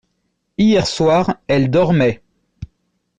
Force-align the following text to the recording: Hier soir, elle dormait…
Hier 0.57 0.83
soir, 0.87 1.35
elle 1.45 1.69
dormait… 1.69 2.23